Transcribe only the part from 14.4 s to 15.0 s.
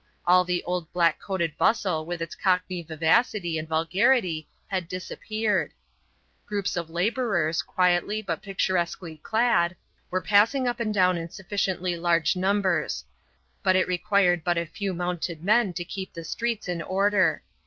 but a few